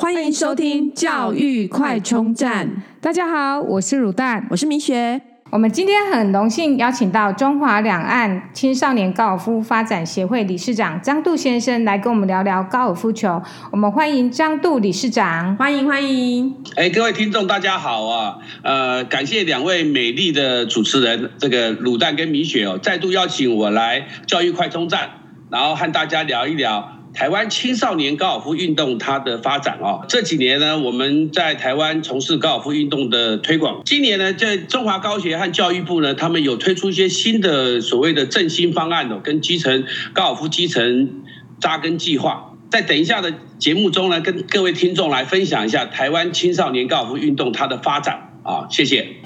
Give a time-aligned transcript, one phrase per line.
[0.00, 2.84] 欢迎收听教育快充站。
[3.00, 5.20] 大家好，我是乳蛋，我是米雪。
[5.50, 13.42] 我们今天很荣幸邀请到中华两岸青少年高尔夫发展协会理事长张杜先生来跟我们聊聊高尔夫球。
[13.72, 16.54] 我们欢迎张杜理事长，欢迎欢迎。
[16.76, 18.38] 哎，各位听众大家好啊！
[18.62, 25.10] 呃，感谢两位美丽的主持人，这个乳蛋跟米雪哦，再度邀请我来教育快充站，
[25.50, 26.94] 然后和大家聊一聊。
[27.14, 33.82] 台湾青少年高尔夫运动它的发展啊，这几年呢，我们在台湾从事高尔夫运动的推广。
[33.84, 41.22] 今年呢，在中华高协和教育部呢，他们有推出一些新的所谓的振兴方案哦，跟基层高尔夫基层
[41.60, 42.54] 扎根计划。
[42.70, 49.16] 在等一下的节目中呢，跟各位听众来分享一下台湾青少年高尔夫运动它的发展啊，谢谢。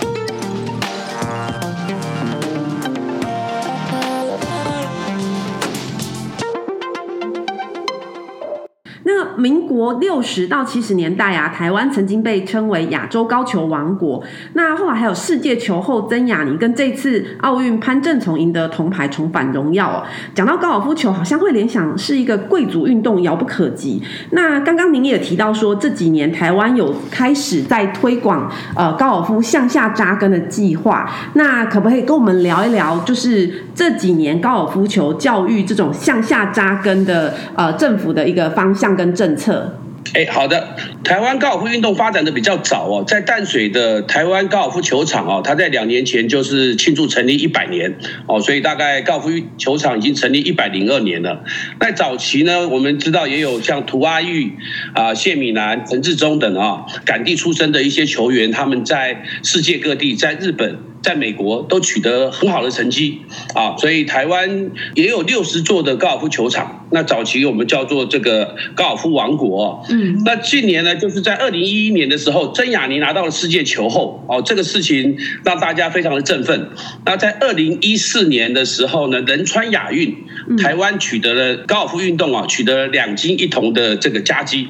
[9.43, 14.23] 民国六十到七十年代啊，台湾曾经被称为亚洲高球王国。
[14.53, 20.07] 那后来还有世界球后曾雅妮跟这次奥运潘正从赢得铜牌重返荣耀哦。
[20.33, 24.01] 讲到高尔夫球，好像会联想是一个贵族运动，遥不可及。
[24.31, 31.11] 那刚刚您也提到说，这几年台湾有开始在推广呃高尔夫向下扎根的计划。
[31.35, 39.79] 那可不可以跟我们聊一聊，就是这几年高尔夫球教育这种向下扎根的呃政府的一个方向跟政策？
[40.15, 40.77] 哎，好的。
[41.05, 51.45] 台湾高尔夫运动发展的比较早哦，在淡水的台湾高尔夫球场哦，它在两年前就是庆祝成立一百年哦，所以大概高尔夫球场已经成立一百零二年了。
[51.81, 54.53] 在早期呢，我们知道也有像涂阿玉
[54.93, 60.79] 啊、谢敏南、陈志忠等啊，杆地出身的一些球员，他们在世界各地，在日本。
[61.03, 63.23] 在美国都取得很好的成绩
[63.57, 66.82] 啊，所以台湾也有六十座的高尔夫球场。
[66.93, 69.85] 那早期我们叫做这个高尔夫王国。
[69.91, 76.71] 嗯，那近年呢，就是在二零一一年的时候，曾雅妮拿到了世界球后哦，这个事情让大家非常的振奋。
[77.05, 80.15] 那在二零一四年的时候呢，仁川亚运，
[80.59, 84.69] 台湾取得了高尔夫运动啊，取得了两金一铜的这个佳绩。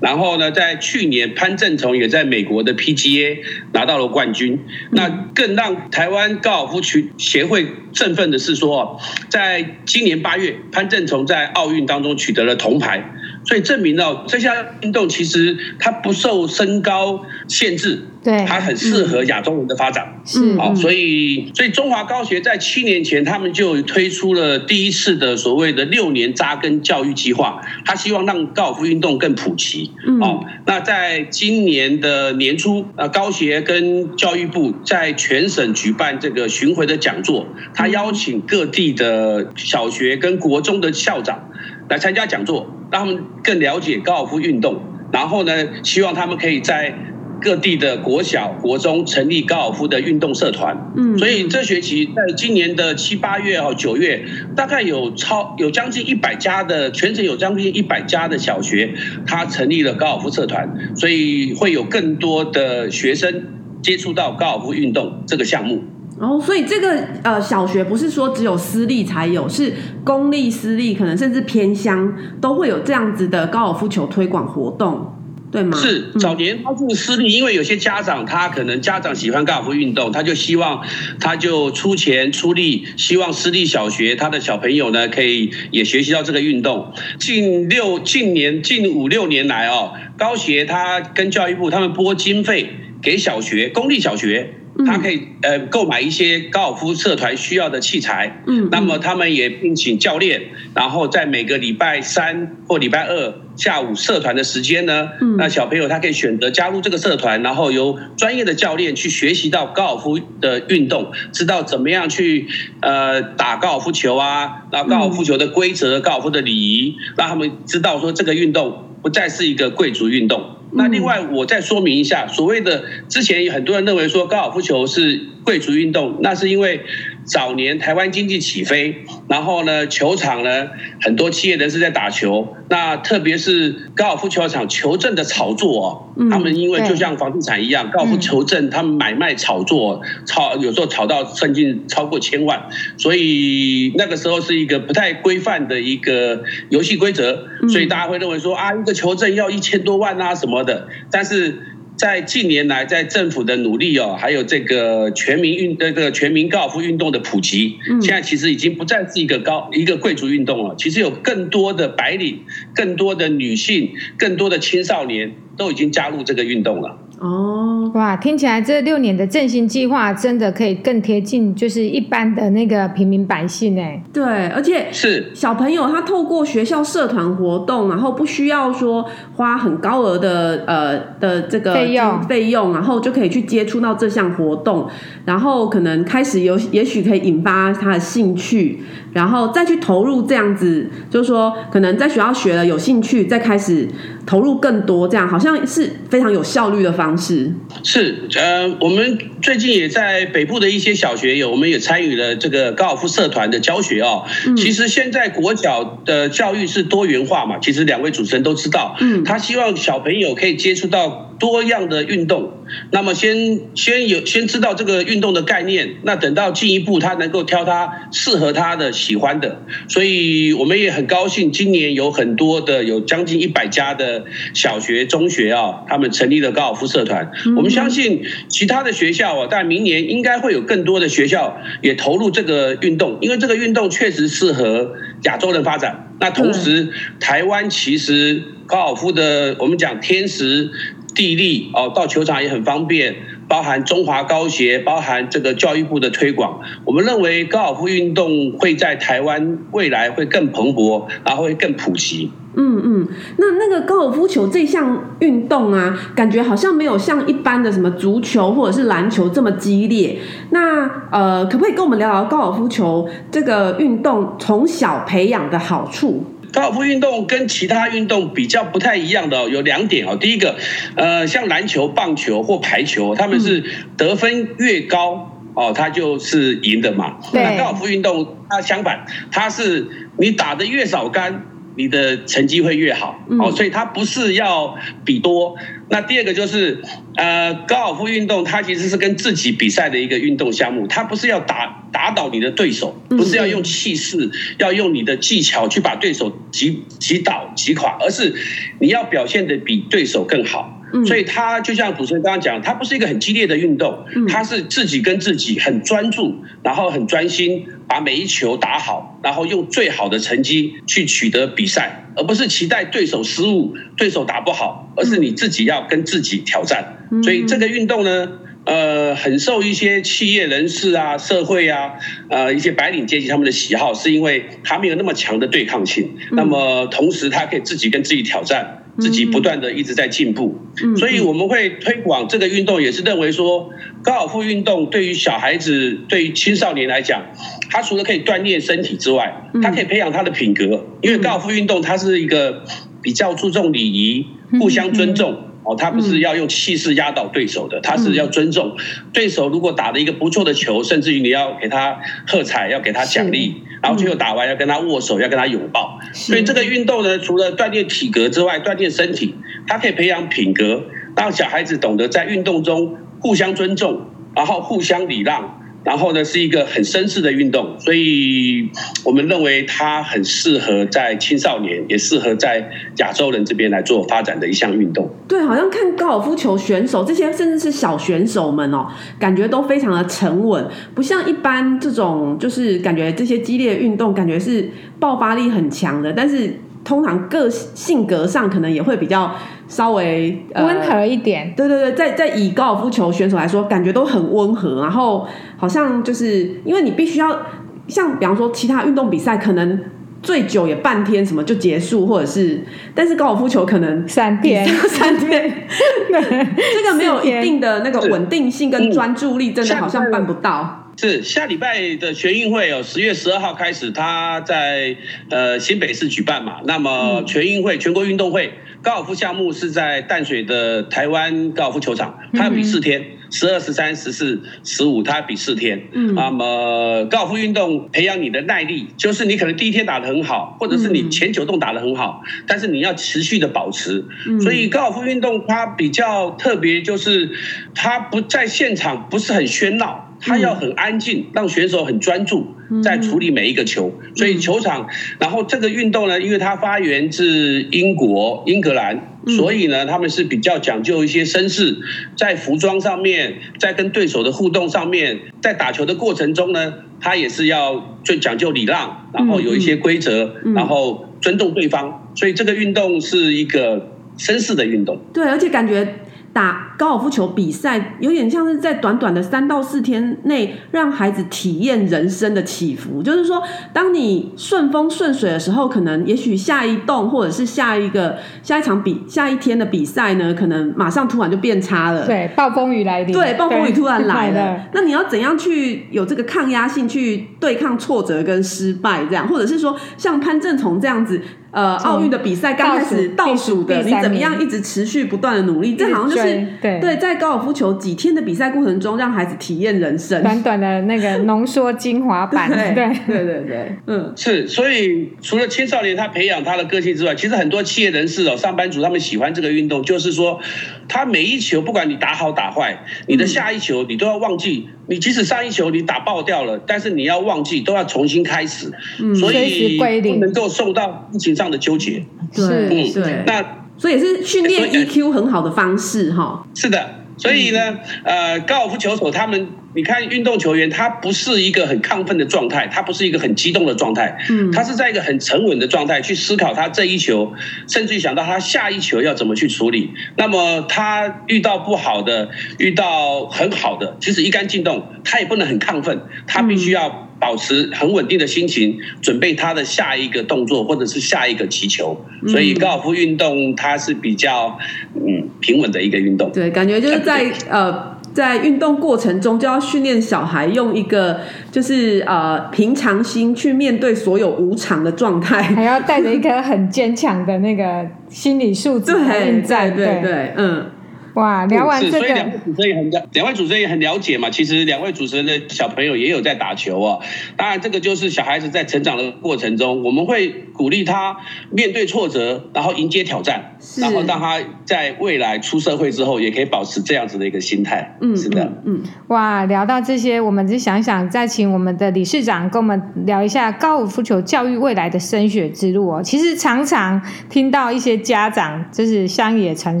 [0.00, 3.38] 然后呢，在去年潘正从也在美国的 PGA
[3.72, 4.60] 拿到了冠军。
[4.90, 13.02] 那更让台湾高尔夫球协会振奋的是说，在今年八月，潘正从在奥运当中取得了铜牌，
[13.44, 18.02] 所以证明了这项运动其实它不受身高限制。
[18.24, 20.56] 对，它很适合亚洲人的发展，是。
[20.56, 29.90] 好，所以所以中华高协在七年前，他们就推出了第一次的所谓的六年扎根教育计划，他希望让高尔夫运动更普及，
[30.22, 41.50] 啊，那在今年的年初，呃，高协跟教育部在全省举办这个巡回的讲座，他邀请各地的小学跟国中的校长
[41.88, 45.52] 来参加讲座，让他们更了解高尔夫运动，然后呢，
[45.82, 46.94] 希望他们可以在
[47.40, 54.24] 各地的国小、国中成立高尔夫的运动社团，嗯，所以这学期在今年的七八月哦、九月，
[54.56, 58.94] 大概有超有将近一百家的全省有将近一百家的小学，
[59.26, 63.44] 他成立了高尔夫社团，所以会有更多的学生
[63.82, 65.84] 接触到高尔夫运动这个项目。
[66.18, 69.72] 哦，所以这个呃小学不是说只有私立才有，是
[70.04, 75.10] 公立、私立，可能甚至偏乡都会有这样子的高尔夫球推广活动。
[75.50, 75.78] 对吗？
[75.78, 80.82] 是早年他是私立，因为有些家长他可能家长喜欢高尔夫运动，他就希望
[81.20, 86.92] 他就出钱出力，希望私立小学他的小朋友呢可以也学习到这个运动。
[87.20, 92.70] 近六近年近五六年来哦，高协他跟教育部他们拨经费
[93.00, 94.54] 给小学公立小学。
[94.86, 100.42] 他可以呃购买一些高尔夫社团需要的器材，嗯，那么他们也聘请教练，
[100.74, 112.48] 然后在每个礼拜三或礼拜二下午社团的时间呢，嗯，那小朋友他可以选择加入这个社团，然后由专业的教练去学习到高尔夫的运动，知道怎么样去
[112.80, 120.56] 呃打高尔夫球啊，然后高尔夫球的规则、高尔夫的礼仪，让他们知道说这个运动不再是一个贵族运动。
[120.72, 126.80] 那另外，我再说明一下，所谓的之前有很多人认为说高尔夫球是贵族运动，那是因为。
[127.24, 130.68] 早年台湾经济起飞，然后呢，球场呢，
[131.00, 135.80] 很多企业人士在打球，那特别是高尔夫球场球证的炒作
[136.16, 142.68] 哦，他们因为就像房地产一样，高尔夫球证他们买卖炒作，炒有时候炒到甚至超过千万，
[142.98, 151.58] 所以那个时候是一个不太规范的一个游戏规则，所以大家会认为说啊，一个球证要一千多万啊什么的，但是。
[151.96, 160.74] 在近年来，在政府的努力哦，还有这个全民运这个全民高尔夫运动的普及，现在其实已经不再是一个高一个贵族运动了。
[160.76, 162.40] 其实有更多的白领、
[162.74, 166.98] 更多的女性、更多的青少年都已经加入这个运动了。
[167.20, 174.02] 哦，哇，听起来这六年的振兴计划真的可以更贴近，就是一般的那个平民百姓哎。
[174.12, 184.86] 对，而且是小朋友他透过学校社团活动，然后不需要说花很高额的呃的这个费用费用，然后就可以去接触到这项活动，
[185.24, 188.82] 然后可能开始有也许可以引发他的兴趣，
[189.14, 193.88] 然后再去投入这样子，就是说可能在学校学了有兴趣，再开始
[194.26, 197.50] 投入更多，这样好像是非常有效率的方式。
[197.82, 204.24] 是是，呃，我们最近也在北部的一些小学有，我们也参与了这个高尔夫社团的教学哦。
[204.56, 212.64] 其实现在国小的教育是多元化嘛，其实两位主持人都知道，嗯，他希望小朋友可以接触到多样的运动。
[212.90, 224.24] 那么先先有先知道这个运动的概念，那等到进一步他能够挑他适合他的喜欢的，所以我们也很高兴，今年有很多的有将近一百家的
[224.54, 227.30] 小学、中学啊，他们成立了高尔夫社团。
[227.54, 234.94] 我们相信其他的学校啊，但明年应该会有更多的学校也投入这个运动，因为这个运动确实适合
[235.24, 236.16] 亚洲人发展。
[236.18, 236.88] 那同时，
[237.20, 240.70] 台湾其实高尔夫的我们讲天时。
[241.14, 243.14] 地利哦，到球场也很方便，
[243.48, 246.60] 包含中华高协，包含这个教育部的推广。
[246.84, 252.30] 我们认为高尔夫运动会在台湾未来会更蓬勃，然后会更普及。
[252.56, 260.18] 嗯嗯，那那个高尔夫球这项运动啊，感觉好像没有像一般的什么足球或者是篮球这么激烈。
[260.50, 266.24] 那呃，可不可以跟我们聊聊高尔夫球这个运动从小培养的好处？
[266.54, 270.16] 高尔夫运动跟其他运动比较不太一样的哦有两点哦。
[270.16, 270.56] 第一个，
[270.94, 273.64] 呃，像篮球、棒球或排球，他们是
[273.96, 277.16] 得分越高哦，他就是赢的嘛。
[277.32, 281.44] 那高尔夫运动它相反，它是你打的越少杆，
[281.76, 283.50] 你的成绩会越好哦。
[283.52, 285.56] 所以它不是要比多。
[285.90, 286.82] 那第二个就是，
[287.16, 298.34] 呃，高尔夫运动它其实是跟自己比赛的一个运动项目，它不是要打打倒你的对手，不是要用气势，要用你的技巧去把对手击击倒击垮，而是
[298.80, 300.80] 你要表现的比对手更好。
[301.04, 317.08] 所以它就像主持人刚刚讲，它不是一个很激烈的运动，它是自己跟自己很专注，然后很专心，把每一球打好，然后用最好的成绩去取得比赛，而不是期待对手失误，对手打不好，而是你自己要跟自己挑战。
[317.22, 318.28] 所以这个运动呢，
[318.64, 321.92] 呃，很受一些企业人士啊、社会啊、
[322.30, 328.83] 呃一些白领阶级他们的喜好，是因为它没有那么强的对抗性，那么同时它可以自己跟自己挑战。
[328.98, 330.58] 自己不断的一直在进步，
[330.96, 333.70] 所以我们会推广这个运动，也是认为说，
[334.02, 337.22] 高尔夫运动对于小孩子、对于青少年来讲，
[337.70, 342.64] 它除了可以锻炼身体之外，它可以培养他的品格，因为高尔夫运动它是一个
[343.02, 344.26] 比较注重礼仪、
[344.60, 345.50] 互相尊重。
[345.66, 348.76] 哦，他不是要用气势压倒对手的，他是要尊重。
[349.14, 349.48] 对手。
[349.48, 356.00] 如果打了一个不错的球，甚至于你要给他喝彩，要给他奖励，然后最后打完要跟他握手，要跟他拥抱。
[356.14, 359.34] 所以这个运动呢，除了锻炼体格之外，锻炼身体，
[359.66, 365.60] 它可以培养品格，让小孩子懂得在运动中互相尊重，然后互相礼让。
[365.84, 368.70] 然后呢，是一个很绅士的运动，所以
[369.04, 375.10] 我们认为它很适合在青少年，也适合在亚洲人这边来做发展的一项运动。
[375.28, 378.86] 对，好像看高尔夫球选手这些，甚至是小选手们哦，
[379.18, 389.34] 感觉都非常的沉稳，不像一般这种，就是感觉这些激烈运动，感觉是爆发力很强的，但是通常个性格上可能也会比较。
[389.66, 397.40] 稍微温和一点，对对对，在在以高尔夫球选手来说，感觉都很温和，然后好像就是因为你必须要
[397.88, 399.78] 像比方说其他运动比赛，可能
[400.22, 402.62] 最久也半天什么就结束，或者是，
[402.94, 405.66] 但是高尔夫球可能三天 三天，
[406.10, 410.80] 这个没有一定的那个稳定性跟专注力，真的好像办不到。
[410.96, 414.94] 是下礼拜的全运会哦，十月十二号开始，他在
[415.28, 418.52] 呃新北市举办嘛，那么全运会全国运动会。
[418.84, 425.88] 高尔夫项目是在淡水的台湾高尔夫球场，它要比四天，十二、十三、十四、十五，它要比四天。
[425.92, 434.04] 嗯，那么高尔夫运动培养你的耐力，就是你可能第一天打得很好，或者是你前九洞打得很好，但是你要持续的保持。
[434.42, 437.30] 所以高尔夫运动它比较特别，就是
[437.74, 440.10] 它不在现场不是很喧闹。
[440.24, 442.46] 他要很安静，让选手很专注
[442.82, 443.92] 在处理每一个球。
[444.16, 444.88] 所以球场，
[445.18, 451.76] 然后这个运动呢，因为它发源自英国、英格兰，所以呢，他们是比较讲究一些绅士，
[452.16, 462.12] 在服装上面，在跟对手的互动上面，在打球的过程中呢，他也是要最讲究礼让，然后有一些规则，然后尊重对方。
[462.16, 464.98] 所以这个运动是一个绅士的运动。
[465.12, 465.86] 对，而且感觉。
[466.34, 473.40] 打高尔夫球比赛有点像是在短短的三到四天内让孩子体验人生的起伏，就是说，
[473.72, 482.04] 当你顺风顺水的时候，可能也许下一洞或者是下一个下一场比下一天的比赛呢，可能马上突然就变差了。
[482.04, 483.14] 对，暴风雨来临。
[483.14, 484.66] 对，暴风雨突然来了。
[484.72, 489.04] 那你要怎样去有这个抗压性去对抗挫折跟失败？
[489.06, 491.20] 这样，或者是说像潘正从这样子。
[491.54, 495.76] 呃，奥运的比赛刚开始倒数的，你怎么样一直持续不断的努力？
[495.76, 502.92] 这好像就是对对，在高尔夫球几天的比赛过程中，让孩子体验人生，短短的那个浓缩精华版，对 对。
[503.06, 504.48] 对对对，嗯，是。
[504.48, 510.40] 所以除了青少年他培养他的个性之外，其实很多企业人士哦，上班族他们喜欢这个运动，就是说，
[510.88, 514.68] 他每一球不管你打好打坏，你的下一球你都要忘记。
[514.86, 518.70] 你即使上一球你打爆掉了，但是你要忘记，都要重新开始，
[519.00, 522.04] 嗯、所以不能够受到疫情上的纠结。
[522.34, 523.24] 对，嗯，对。
[523.26, 523.44] 那
[523.76, 526.46] 所以是训练 EQ 很好的方式哈。
[526.54, 529.48] 是的，所以呢，呃，高尔夫球手他们。
[529.74, 537.32] 你看运动球员，他不是一个很亢奋的状态，他不是一个很激动的状态，嗯，他是在一个很沉稳的状态去思考他这一球，
[537.68, 539.90] 甚至于想到他下一球要怎么去处理。
[540.16, 552.04] 那么他遇到不好的，遇到很好的，其实一杆进洞，他也不能很亢奋，他必须要保持很稳定的心情，准备他的下一个动作或者是下一个击球。
[552.28, 554.56] 所以高尔夫运动它是比较
[554.94, 556.30] 嗯平稳的一个运动。
[556.32, 557.93] 对，感觉就是在呃。
[558.14, 568.94] 在运动过程中，就要训练小孩用一个就是呃平常心去面对所有无常的状态，还要带着一颗很坚强的那个心理素质
[569.42, 569.70] 在。
[569.74, 570.66] 对对对，嗯。
[571.14, 574.30] 哇，聊完这个，所以两位主持人也很了，两位主持人也很了解嘛。
[574.30, 577.00] 其实两位主持人的小朋友也有在打球哦。
[577.36, 581.16] 当然，这个就是小孩子在成长的过程中，我们会鼓励他
[581.50, 587.96] 面对挫折，然后迎接挑战，然后让他在未来出社会之后，也可以保持这样子的一个心态。
[588.00, 588.82] 嗯，是的，嗯。
[589.08, 596.02] 哇，聊到这些，我们就想想再请我们的理事长跟我们聊一下高尔夫球教育未来的升学之路哦。
[596.02, 599.80] 其实常常听到一些家长就是乡野传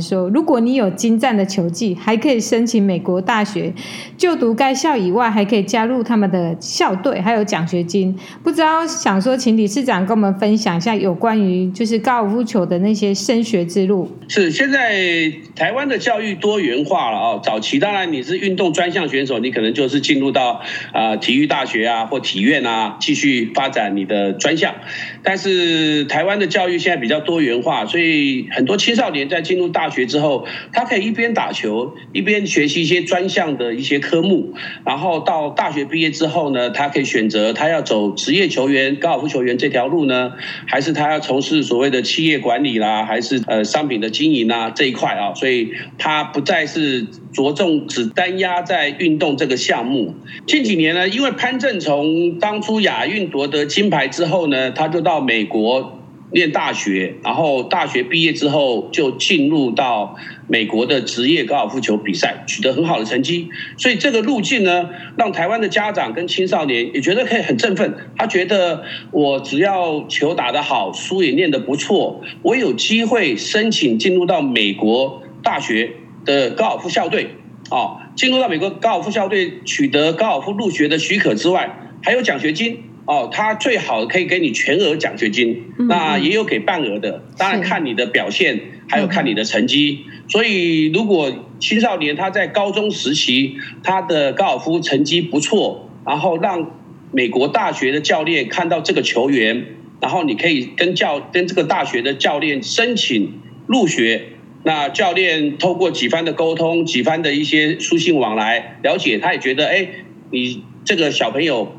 [0.00, 3.72] 说，如果你有精湛的球技，还可以申请美国大学
[4.18, 8.14] 就读该校以外，还可以加入他们的校队，还有奖学金。
[8.42, 14.10] 不知道想说，请理事长跟我们分享一下有关于就是高尔夫球的那些升学之路。
[14.28, 17.40] 是现在台湾的教育多元化了啊。
[17.42, 20.60] 早期当然你是运动专项选手，你可能就是进入到
[20.92, 24.74] 啊体育大学啊或体院啊继续发展你的专项。
[25.22, 31.13] 但是台湾的教育现在比较多元化，所以很多青少年在进入大学之后，他可以。
[31.14, 34.52] 一边打球一边学习一些专项的一些科目，
[34.84, 40.32] 然后到大学毕业之后呢，他可以选择他要走职业球员、高尔夫球员这条路呢，
[40.66, 50.16] 还是他要从事所谓的企业管理啦，还是呃商品的经营啊这一块啊，所以他不再是着重只单压在运动这个项目。
[50.48, 56.00] 近几年呢，因为潘正从当初亚运夺得金牌之后呢，他就到美国。
[56.34, 60.16] 念大学，然后大学毕业之后就进入到
[60.48, 63.48] 美国的职业高尔夫球比赛，取得很好的成绩。
[63.78, 67.94] 所以这个路径呢，让台湾的家长跟青少年也觉得可以很振奋。
[68.16, 75.92] 他觉得我只要球打得好，书也念得不错，我有机会申请进入到美国大学
[76.24, 77.28] 的高尔夫校队。
[77.70, 82.82] 啊，进入到美国高尔夫校队，取得高尔夫入学的许可之外，还有奖学金。
[83.06, 88.58] 哦，他最好可以给你全额奖学金，那也有给半额的，当然看你的表现，
[88.88, 90.06] 还有看你的成绩。
[90.26, 91.30] 所以，如果
[91.60, 96.70] 青少年他在高中时期他的高尔夫成绩不错，然后让
[97.12, 99.66] 美国大学的教练看到这个球员，
[100.00, 103.34] 然后你可以跟教跟这个大学的教练申请
[103.66, 104.28] 入学。
[104.62, 109.86] 那教练透过几番的沟通，几番的一些书信往来了解，他也觉得，哎，
[110.30, 111.70] 你这个小朋友。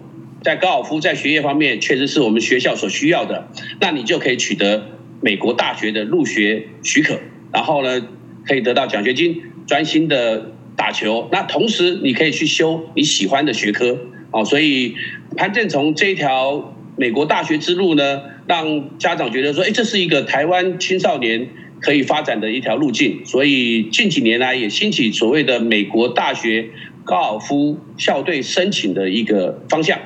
[0.45, 3.47] 在高尔夫在学业方面确实是我们学校所需要的，
[3.81, 7.19] 那你就可以取得美国大学的入学许可，
[7.51, 8.07] 然后呢，
[8.45, 11.27] 可以得到奖学金，专心的打球。
[11.31, 13.97] 那同时你可以去修你喜欢的学科
[14.29, 14.45] 哦。
[14.45, 14.93] 所以
[15.35, 21.49] 潘正从这一条美国大学之路呢，让家长觉得说，哎，这是一个台湾青少年
[21.81, 23.25] 可以发展的一条路径。
[23.25, 26.69] 所以近几年来也兴起所谓的美国大学。
[27.03, 29.99] 高尔夫校队申请的一个方向。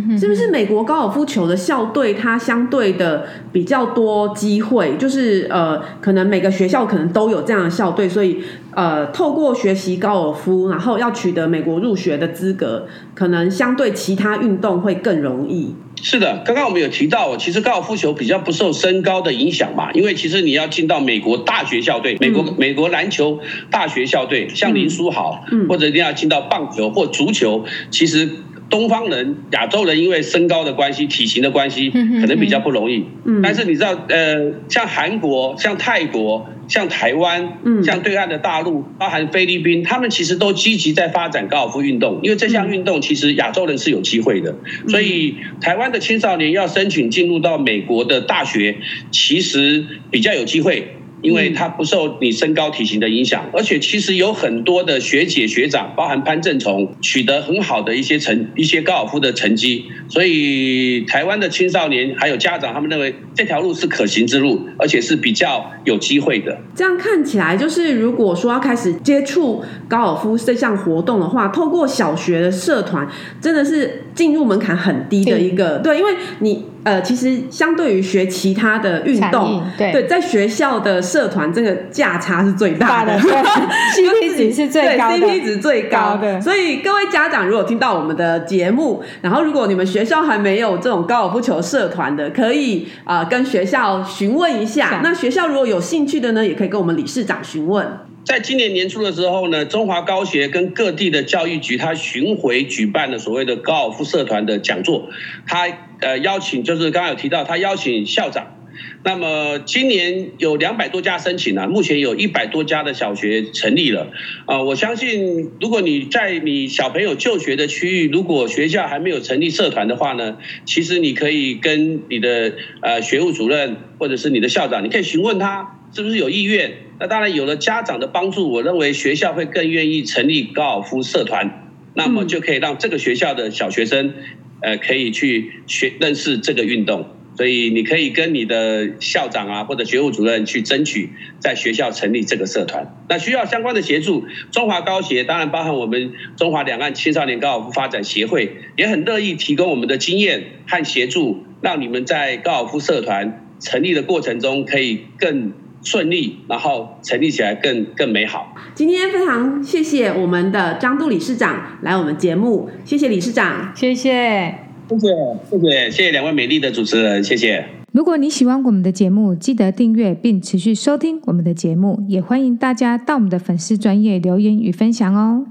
[0.18, 4.96] 是不是美国高尔夫球的校队，它相对的比较多机会？
[4.96, 8.38] 就是呃，可能每个学校可能都有这样的校队，所以
[8.74, 15.74] 呃，透过学习高尔夫，然后要取得美国入学的资格，可能相对其他运动会更容易。
[16.00, 23.38] 是的，刚刚我们有提到，其实高尔夫球比较不受身高的影响嘛，因为其实你要进到美国大学校队，美国、嗯、美国篮球
[23.70, 28.28] 大学校队，像林书豪，嗯、或者一定要进到棒球或足球，其实。
[28.72, 33.04] 东方人、亚洲人因为身高的关系、体型的关系，可能比较不容易。
[33.26, 44.56] 嗯，但是你知道，呃，像韩国、像泰国、像台湾、嗯，像对岸的大陆，包含菲律宾，他们其实都积极在发展高尔夫运动，因为这项运动其实亚洲人是有机会的。
[44.88, 48.76] 所以，台湾的青少年要申请进入到美国的大学，
[49.10, 50.96] 其实比较有机会。
[51.22, 66.58] 因为它不受你身高体型的影响，而且其实有很多的学姐学长，包含潘正从，取得很好的一些成一些高尔夫的成绩，所以台湾的青少年还有家长，他们认为这条路是可行之路，而且是比较有机会的。
[66.74, 73.08] 这样看起来，就是如果说要开始接触高尔夫这项活动的话，透过小学的社团，
[73.40, 76.64] 真的是进入门槛很低的一个，对，因为你。
[76.84, 83.32] 呃，其实相对于学其他的运动，对，对，在学校的社团这个价差是最大的，大的对，
[84.32, 86.40] CP 值是最高的，CP 值最高的。
[86.40, 95.00] 所以各位家长如果听到我们的节目，然后如果你们学校还没有这种高尔夫球社团的，可以啊、呃、跟学校询问一下。
[95.04, 97.86] 那学校如果有兴趣的呢，也可以跟我们理事长询问。
[98.24, 105.10] 在今年年初的时候呢，中华高协跟各地的教育局，他巡回举办了所谓的高尔夫社团的讲座，
[105.46, 105.66] 他
[106.00, 108.58] 呃邀请就是刚刚有提到，他邀请校长。
[109.04, 114.12] 那么今年有两百多家申请了，目前有一百多家的小学成立了。
[114.46, 126.72] 啊，我相信如果你在你小朋友就学的区域，如果学校还没有成立社团的话呢，其实你可以跟你的呃学务主任或者是你的校长，你可以询问他是不是有意愿。
[127.00, 134.14] 那当然有了家长的帮助，我认为学校会更愿意成立高尔夫社团，那么就可以让这个学校的小学生，
[134.60, 137.06] 呃，可以去学认识这个运动。
[137.34, 141.08] 所以你可以跟你的校长啊，或者学务主任去争取
[141.38, 142.94] 在学校成立这个社团。
[143.08, 155.54] 那需要相关的协助，中华高协当然包含我们中华两岸青少年高尔夫发展协会，也很乐意提供我们的经验和协助，让你们在高尔夫社团成立的过程中可以更。
[155.82, 158.54] 顺利，然后成立起来更更美好。
[158.74, 164.54] 今天非常谢谢我们的张杜理事长来我们节目，谢谢理事长，谢谢，
[164.88, 165.08] 谢谢，
[165.50, 167.64] 谢谢，谢谢两位美丽的主持人，谢谢。
[167.92, 175.44] 如果你喜欢我们的节目，记得订阅并持续收听我们的节目，也欢迎大家到我们的粉丝专业留言与分享哦。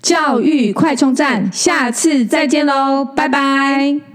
[0.00, 4.11] 教育快充站，下次再见喽，拜拜。